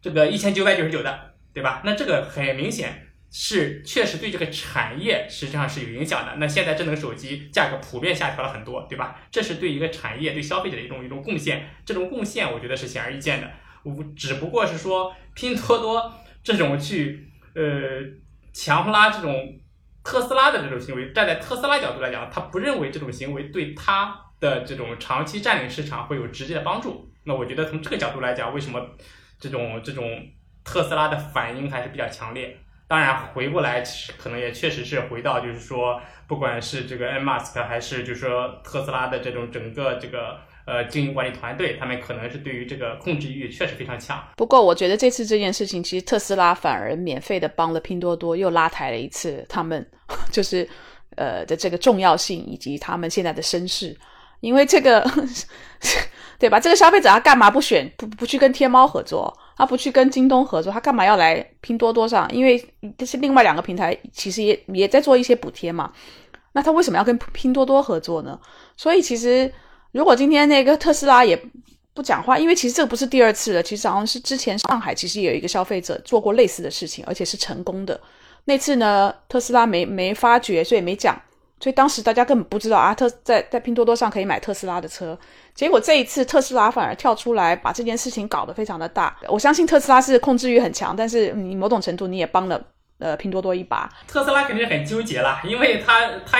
[0.00, 1.33] 这个一千九百九十九的。
[1.54, 1.80] 对吧？
[1.84, 6.34] 那这个很明显是确实对这个产业实际上是有影响的。
[6.38, 9.20] 那现在智能手机价格普遍下调了很多，对吧？
[9.30, 11.70] 这是对一个产业对消费者的一种一种贡献。
[11.86, 13.48] 这种贡献我觉得是显而易见的。
[13.84, 16.12] 我只不过是说拼多多
[16.42, 17.62] 这种去呃
[18.52, 19.60] 强拉这种
[20.02, 27.12] 特斯拉的这种行为，站在特斯拉角度来讲，他不认为这种行为对他的这种长期占领市场会有直接的帮助。
[27.24, 28.80] 那我觉得从这个角度来讲，为什么
[29.38, 30.04] 这种这种。
[30.64, 32.56] 特斯拉的反应还是比较强烈。
[32.88, 33.82] 当然，回过来
[34.18, 44.22] 可能也确实是回到，就是说，不管是这个 M 马斯克，还是就是说特斯拉的这种整个这个呃经营管理团队，他们可能是对于这个控制欲确实非常强。
[44.36, 49.86] 不过，我觉得这次这件事情，其实特斯拉反而免费的帮了拼多多，又拉抬了一次他们，
[50.32, 50.68] 就是。
[51.16, 53.96] 呃的这个重要性以及他们现在的身世，
[54.40, 55.08] 因为这个
[56.44, 56.60] 对吧？
[56.60, 62.30] 这个消费者他干嘛不选不不去跟天猫合作，他不去跟京东合作，他干嘛要来拼多多上？
[62.30, 62.62] 因为
[62.98, 65.90] 这是另外两个平台，其实也也在做一些补贴嘛。
[66.52, 68.38] 那他为什么要跟拼多多合作呢？
[68.76, 69.50] 所以其实
[69.92, 71.34] 如果今天那个特斯拉也
[71.94, 77.98] 不讲话，因为其实这个不是第二次了，其实好像是之前上海其实也有一个消费者做过类似的事情，而且是成功的。
[78.44, 81.18] 那次呢，特斯拉没没发觉，所以没讲，
[81.64, 85.18] 所以当时大家根本不知道啊，特在在拼多多上可以买特斯拉的车。
[85.54, 89.16] 结果这一次特斯拉反而跳出来把这件事情搞得非常的大。
[89.28, 92.62] 我相信特斯拉是控制欲很强，但是你某种程度你也帮了
[92.98, 93.90] 呃拼多多一把。
[94.06, 96.38] 特斯拉肯定很纠结啦，因为他他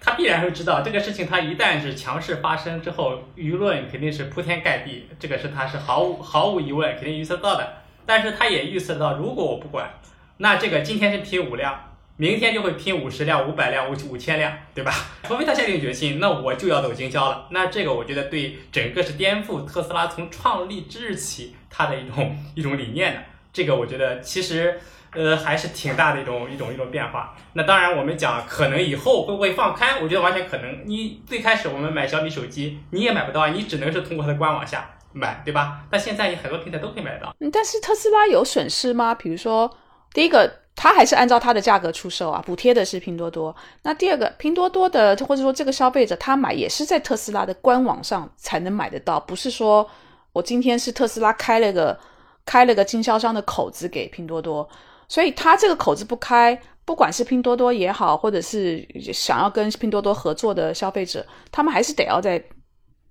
[0.00, 7.72] 他必然会知道这个事情，他一旦是强势发生之后，舆论肯定是铺天盖地，这个是他是毫无毫无疑问肯定预测到的。
[8.06, 9.90] 但是他也预测到，如果我不管。
[10.36, 11.89] 那这个今天是批五辆，
[12.20, 14.92] 明天就会拼五十辆、五百辆、五五千辆，对吧？
[15.26, 17.46] 除非他下定决心，那我就要走经销了。
[17.50, 23.20] 那这个我觉得对整个是颠覆特斯拉从创立之日起它的一种 一种理念的。
[23.54, 24.78] 这个我觉得其实
[25.14, 27.34] 呃还是挺大的一种一种一种变化。
[27.54, 30.82] 那当然我们讲可能以后会不会放开，我觉得完全可能。
[30.84, 35.80] 你最开始我们买小米手机，你也买不到，你只能是通过它的官网下买，对吧？
[35.90, 37.34] 但现在你很多平台都可以买得到。
[37.50, 39.14] 但是特斯拉有损失吗？
[39.14, 39.74] 比如说。
[40.12, 43.54] 第一个，它还是按照它的价格出售啊，补贴的是拼多多。
[43.82, 49.86] 那第二个，拼多多的或者说这个消费者他买也是在特斯拉的官网上才能买得到，不是说
[50.32, 52.00] 我今天是特斯拉开了个
[52.46, 54.66] 开了个经销商的口子给拼多多，
[55.06, 62.42] 所以他这个口子不开，不管是拼多多也好，或者是想要跟拼多多合作的消费者，他们还是得要在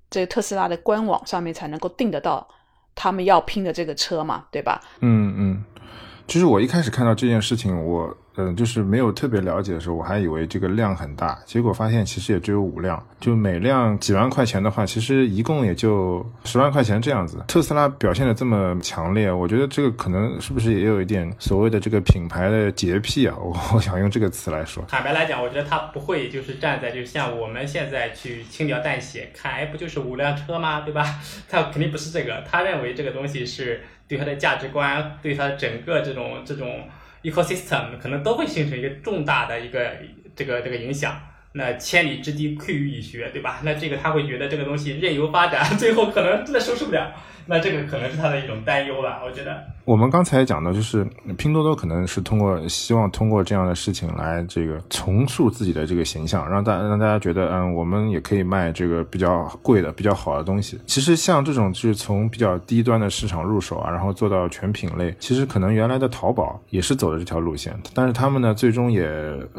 [0.09, 2.47] 这个特斯拉的官网上面才能够订得到
[2.95, 4.81] 他们要拼的这个车嘛，对吧？
[5.01, 5.63] 嗯嗯。
[6.29, 17.43] 其实我一开始看到这件事情，我嗯，就是没有特别了解的时候，我还以为这个量很大，结果发现其实也只有五辆，就每辆几万块钱的话，其实一共也就十万块钱这样子。
[17.47, 23.35] 特斯拉表现的这么强烈，我觉得这个可能是不是也有一点所谓的这个品牌的洁癖啊？
[23.37, 24.85] 我 我想用这个词来说。
[24.87, 30.81] 坦白来讲，我觉得他不会就是站在就像我们现在去轻描淡写看，哎，不就是五辆车吗？
[30.81, 31.19] 对吧？
[31.49, 33.81] 他肯定不是这个，他认为这个东西是。
[34.09, 36.89] 对他的价值观，对他整个这种这种
[37.23, 39.89] ecosystem 可能都会形成一个重大的一个
[40.35, 41.17] 这个这个影响。
[41.53, 43.61] 那千里之堤溃于蚁穴，对吧？
[43.63, 47.11] 那这个他会觉得这个东西任由发展， 最后可能真的收拾不了。
[47.49, 49.59] 那这个可能是他的一种担忧了，我觉得。
[49.85, 51.03] 我们刚才讲的就是
[51.35, 60.79] 拼多多可能是通过希望通过这样的事情来这个重塑自己的这个形象，让大让大家觉得嗯，我们也可以卖这个比较贵的、比较好的东西。
[60.85, 69.09] 其实像这种就是从比较低端的市场入手啊，然后做到全品类，其实可能原来的淘宝也是走的这条路线，但是他们呢最终也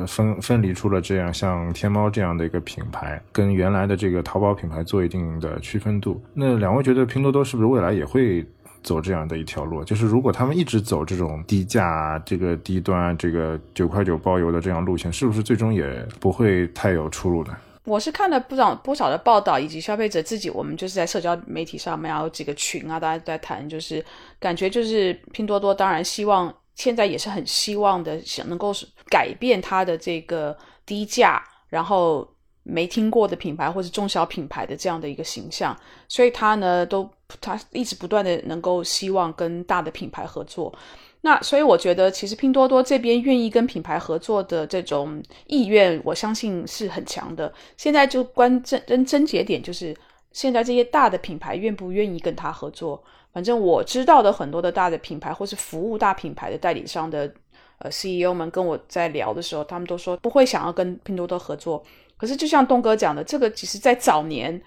[0.06, 6.22] 分分离出了这样像天猫这样的一个品牌，跟原来的这个淘宝品牌做一定的区分度。
[6.32, 8.46] 那两位觉得拼多多是不是未来也会？
[8.82, 17.54] 走这样的一条路，就是如果他们一直走这种低价、这个低端、这个九块九包邮的这样路线，是不是最终也不会太有出路呢？
[17.84, 24.02] 我是看了不少不少的报道，以及消费者自己，我们就是在社交媒体上面有几个群啊，大家在谈，就是
[24.38, 28.72] 感觉就是拼多多当然希望现在也是很希望的，想能够
[29.10, 32.26] 改变它的这个低价，然后
[32.62, 35.76] 没听过的品牌或者中小品牌的这样的一个形象，
[36.08, 37.08] 所以他呢都。
[37.40, 40.76] 他一直不断的能够希望跟大的品牌合作，
[41.20, 47.54] 那所以我觉得其实拼多多这边愿意跟品牌合作的这种意愿，我相信是很强的。
[47.76, 49.96] 现在就关真真症结点就是
[50.32, 53.00] 现在这些大的品牌愿不愿意跟他合作。
[53.32, 57.32] 反正我知道的很多的大的品牌或是服务大品牌的代理商的
[57.80, 61.84] 呃 CEO 们跟我在聊的时候，他们都说不会想要跟拼多多合作。
[62.16, 64.58] 可是就像东哥讲的，这个其实在早年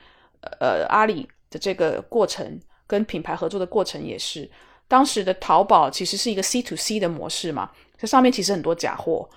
[0.60, 1.28] 呃阿里。
[1.54, 4.50] 的这个过程跟品牌合作的过程也是，
[4.88, 9.30] 当时的淘宝其实是一个 C to C 的模式嘛，这上面其实很多假货。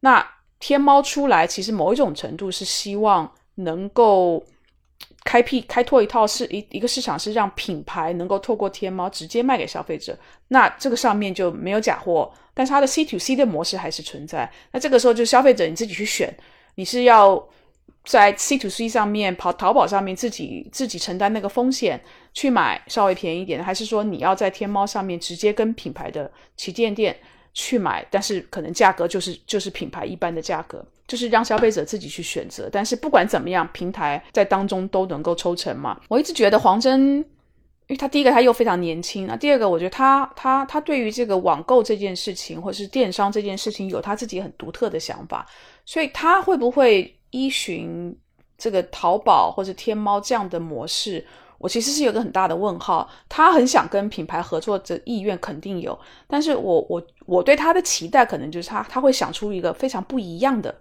[0.00, 0.22] 那
[0.60, 4.44] 天猫出来，其实某一种程度是希望能够
[5.24, 10.16] 开辟开拓一套是一一个市场，是让品牌能够透过天猫直接卖给消费者。
[10.48, 14.48] 那这个上面就没有假货，但是它的 C to C 的模式还是存在。
[14.70, 16.32] 那这个时候就消费者你自己去选，
[16.76, 17.48] 你是要。
[18.06, 21.98] 在 C to C 上面跑淘宝上面自己自己承担那个风险
[22.34, 27.16] 去买稍微便宜一点的，还是说你要在天猫上面直接跟品牌的旗舰店
[27.54, 32.68] 去买，但是可能价格就是就是品牌一般的价格，就是让消费者自己去选择。
[32.70, 35.98] 但是不管怎么样，平台在当中都能够抽成嘛。
[36.08, 37.24] 我一直觉得黄峥
[37.86, 45.46] 因为他第一个他又非常年轻啊，第二个我觉得他他他对于这个网购这件事情或者是电商这件事情有他自己很独特的想法，
[45.84, 48.16] 所以他会不会依循
[48.56, 51.24] 这个淘宝或者天猫这样的模式？
[51.58, 53.08] 我其实是有个很大的问号。
[53.28, 60.74] 他很想跟品牌合作的意愿肯定有，但是我我我对他的期待可能就是他他会想出一个非常不一样的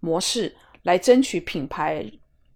[0.00, 2.04] 模式来争取品牌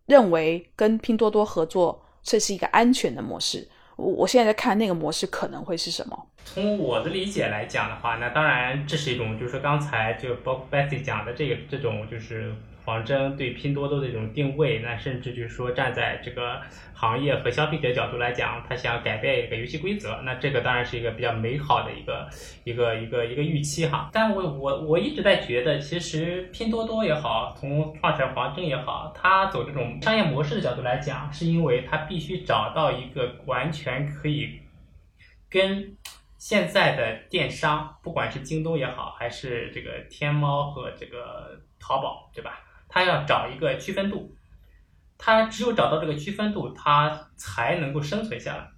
[0.07, 3.69] 认为跟拼多多合作这是一个安全的模式。
[3.97, 6.27] 我我现在在看那个模式可能会是什么。
[6.45, 12.55] 从我的理解来讲的话，那当然这是一种，就是刚才就包括 Betsy 讲的这个这种就是。
[12.85, 16.61] 黄峥对拼多多的这种定位，那甚至就是说站在这个
[16.93, 22.29] 行业和消费者角度来讲，他想改变一个游戏规则，那这个当然是一个比较美好的一个
[22.65, 24.11] 一个一个一个预期哈。
[24.13, 34.61] 但我我我一直在觉得，其实拼多多也好，从创始人黄峥也好，他走这种商业模式的角度来讲，是因为他必须找到一个完全可以
[35.49, 35.97] 跟
[36.37, 42.61] 现在的电商，不管是京东也好，还是这个天猫和这个淘宝，对吧？
[42.95, 44.37] 他要找一个区分度，
[45.19, 48.69] 他只有找到这个区分度，他才能够生存下来。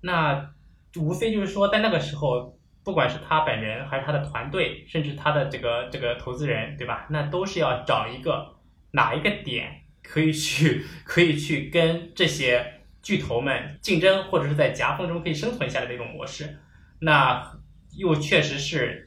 [0.00, 0.54] 那
[0.96, 7.06] 无非就是说，在那个时候，不管是他本人还是他的团队，甚至他的这个这个投资人，对吧？
[7.10, 8.56] 那都是要找一个
[8.92, 16.58] 哪一个点可以去可以去跟这些巨头们竞争，或者是在夹缝中可以生存下来的一种模式。
[17.00, 17.52] 那
[17.98, 19.06] 又确实是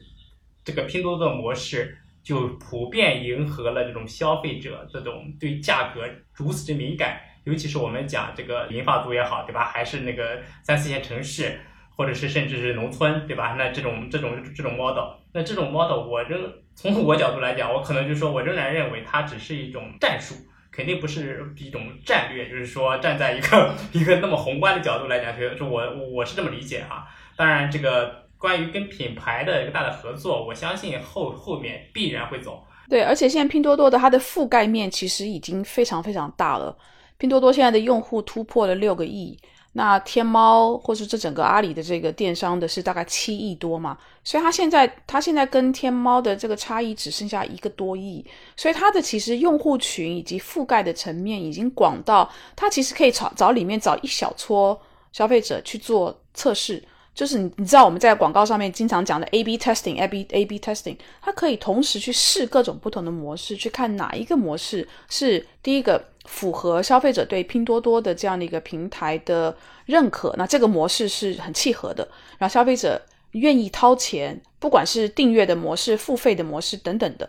[0.62, 1.98] 这个拼多多模式。
[2.26, 6.02] 就普遍迎合了这种消费者这种对价格
[6.32, 9.64] 如此之敏感，尤其是我们讲这个银发族也好，对吧？
[9.64, 11.56] 还是那个三四线城市，
[11.94, 13.54] 或者是甚至是农村，对吧？
[13.56, 20.34] 那这种这种这种 model，那这种 model，我仍从我角度来讲，我可能就说我仍然认为它只是一种战术，
[20.72, 27.06] 肯定不是一种战略，就是说站在一个 一个那么宏观的角度来讲，觉得说我我是这么理解啊。
[27.36, 28.25] 当然这个。
[28.38, 32.62] 关于跟品牌的一个大的合作，我相信后后面必然会走。
[32.88, 36.76] 对，而且现在拼多多的它的覆盖面其实已经非常非常大了。
[37.18, 39.36] 拼多多现在的用户突破了六个亿，
[39.72, 48.24] 那天猫或是这整个阿里的这个电商的是大概七亿多嘛，所以它现在它现在跟天猫的这个差异只剩下一个多亿，
[48.54, 54.80] 所以它的其实用户群以及覆盖的层面已经广到，它其实可以找找里面找一小撮
[55.10, 56.82] 消费者去做测试。
[57.16, 69.56] 就是你，你知道我们在广告上面经常讲的 A/B testing，A B A B testing，它可以同时去试各种不同的模式，去看哪一个模式是第一个符合消费者对拼多多的这样的一个平台的
[69.86, 72.06] 认可，那这个模式是很契合的，
[72.36, 73.00] 然后消费者
[73.30, 77.28] 愿意掏钱，不管是订阅的模式、付费的模式等等的，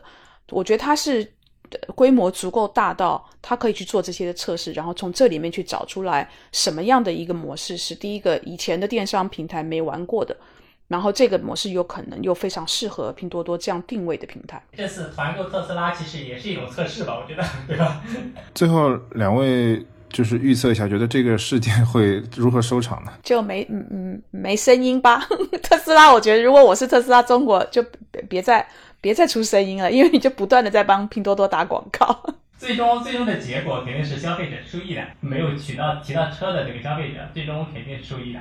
[0.49, 1.31] 我觉得它是。
[1.95, 10.35] 规模足够大到他可以去做这些的测试，然后从这里面去找出来什么样的一个模式是第一个以前的电商平台没玩过的，
[10.87, 14.61] 然后这个模式有可能又非常适合拼多多这样定位的平台。
[14.75, 18.01] 这次团购特斯拉其实也是一种测试吧，我觉得，对吧？
[18.55, 23.11] 最后两位就是预测一下，觉得这个事件会如何收场呢？
[23.23, 25.27] 就没嗯嗯没声音吧。
[25.63, 28.67] 特斯拉，我觉得如果我是特斯拉中国，就别别再。
[28.99, 32.19] 别再出声音了，因为你就不断的在帮拼多多打广告。
[32.57, 35.03] 最终，最终的结果肯定是消费者受益的。
[35.19, 38.39] 没有取到提到车的这个消费者，最终肯定是受益的。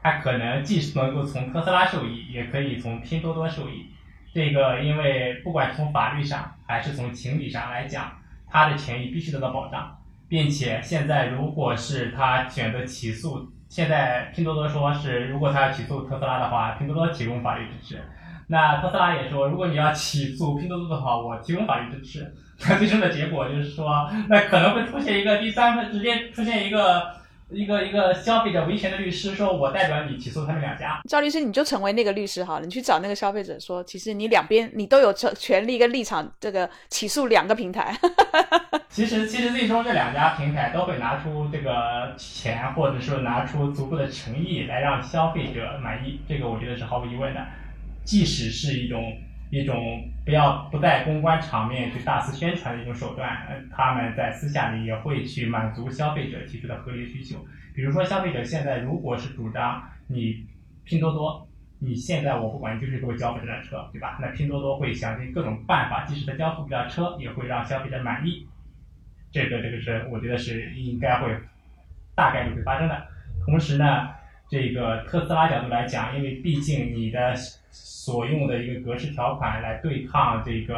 [0.00, 3.86] 他可能既是能够从特斯拉受益，也可以从拼多多受益。
[4.32, 8.12] 这个，因为不管从法律上还是从情理上来讲，
[8.48, 9.97] 他的权益必须得到保障，
[10.28, 18.02] 并且现在如果是他选择起诉，现在拼多多说是如果他要起诉特斯拉的话，拼多多提供法律支持。
[18.50, 22.34] 那特斯拉也说，如果你要起诉拼多多的话，我提供法律支持。
[22.66, 27.14] 那最终的结果就是说，那可能会出现一个第三方，直接出现一个
[27.50, 31.00] 一个一个消费者维权的律师，说我代表你起诉他们两家。
[31.08, 37.96] 赵律师，你就成为那个律师好了，你去找那个消费者说，其实你两边你都有权权利跟立场，这个起诉两个平台。
[38.90, 47.40] 其实其实最终这两家平台都会拿出这个钱，或者说拿出足够的诚意来让消费者满意，这个我觉得是毫无疑问的。
[48.04, 49.12] 即使是一种
[49.50, 57.38] 一种不要不在公关场面去大肆宣传的一种手段，他们在私下里也会去满足消费者提出的合理需求。
[57.74, 60.46] 比如说，消费者现在如果是主张你
[60.84, 64.18] 拼多多，你现在我不管，你就是给我交付这辆车，对吧？
[64.20, 68.46] 那拼多多会想尽各种办法，即使他交付不了车，也会让消费者满意。
[69.32, 71.34] 这个这个是我觉得是应该会
[72.14, 73.06] 大概率会发生的。
[73.46, 74.17] 同时呢。
[74.48, 77.34] 这个特斯拉角度来讲，因为毕竟你的
[77.70, 80.74] 所用的一个格式条款来对抗这个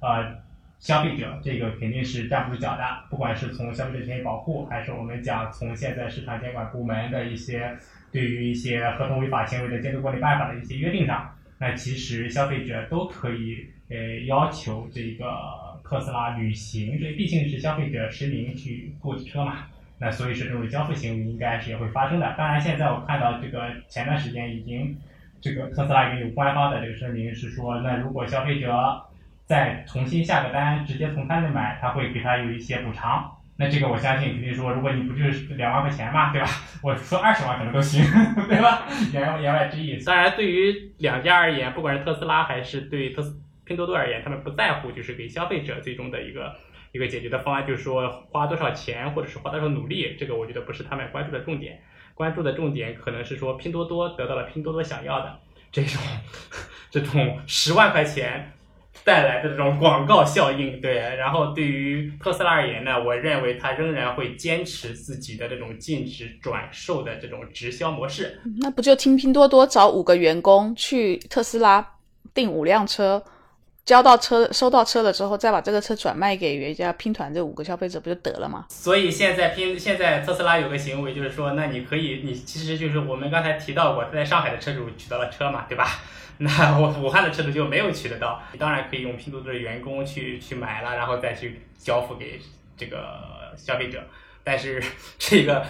[0.00, 0.34] 呃
[0.78, 2.82] 消费者，这个肯定是站不住脚的。
[3.10, 7.76] 不管是从消费者权益保护，还是我们讲从现在市场监管部门的一些
[8.10, 15.26] 对于一些合同违法行为的监督管理办法的一些约定上，那其实消费者都可以呃要求这个
[15.84, 19.66] 特斯拉履行，这毕竟是消费者实名去购车嘛。
[20.00, 22.34] 那所以说这种交付行为应该是也会发生的。
[22.38, 24.96] 当然，现在我看到这个前段时间已经
[25.42, 29.02] 这个特斯拉已经有官方的这个声明是说，那如果消费者
[29.44, 33.30] 再重新下个单，直接从他那买，他会给他有一些补偿。
[33.58, 36.48] 那这个我相信肯定说，如果你不就是两万块钱嘛，对吧？
[36.82, 38.02] 我说二十万可能都行，
[38.48, 38.86] 对吧？
[39.12, 40.02] 言言外之意。
[40.02, 46.56] 当然，对于两家而言，不管是特斯拉还是对特斯拼多多而言，他们不在乎就是给消费者最终的一个。
[46.92, 51.82] 一个解决的方案就是说花多少钱或者是花多少努力，这个我觉得不是他们关注的重点，
[52.14, 55.38] 关注的重点可能是说拼多多得到了拼多多想要的
[55.70, 56.00] 这种
[56.90, 58.52] 这种十万块钱
[59.04, 60.94] 带来的这种广告效应，对。
[61.16, 68.40] 然后对于特斯拉而言呢，我认为它仍然会坚持自己的这种禁止转售的这种直销模式。
[68.60, 71.94] 那不就听拼多多找五个员工去特斯拉
[72.34, 73.22] 订五辆车？
[73.84, 78.66] 交到车，收到车了之后，再把这个车转卖给人家拼团这五个消费者，不就得了吗？
[78.68, 85.86] 所以现在拼，现在特斯拉有个行为，就是说，那你可以，你其实就是我们刚才提到过，在上海的车主取到了车嘛，对吧？
[86.38, 92.40] 那我武汉的车主就没有取得到，当然可以用拼多多的员工去 去买了，然后再去交付给
[92.76, 94.02] 这个消费者，
[94.44, 94.82] 但是
[95.18, 95.66] 这个。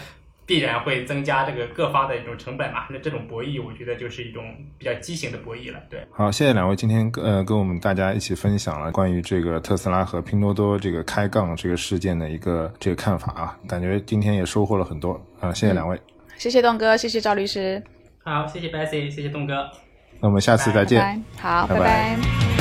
[0.51, 2.80] 必然会增加这个各方的一种成本嘛？
[2.90, 4.42] 那这种博弈，我觉得就是一种
[4.76, 5.78] 比较畸形的博弈了。
[5.88, 15.96] 对，好，谢谢两位今天呃跟我们大家一起分享了关于这个特斯拉和拼多多这个开杠这个事件的一个这个看法啊，感觉今天也收获了很多啊，谢谢两位，
[16.36, 17.80] 谢谢东哥，谢谢赵律师，
[18.24, 19.70] 好，谢谢 Bessy，谢谢东哥，
[20.18, 22.59] 那我们下次再见，好，拜拜。